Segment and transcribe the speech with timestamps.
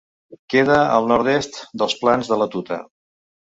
[0.53, 2.81] Queda al nord-est dels Plans de la Tuta.